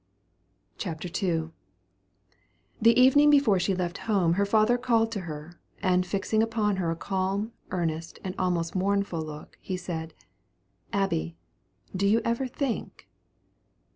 [0.79, 1.51] CHAPTER II.
[2.81, 6.77] The evening before she left home her father called her to him, and fixing upon
[6.77, 10.15] her a calm, earnest, and almost mournful look, he said,
[10.91, 11.37] "Abby,
[11.95, 13.07] do you ever think?"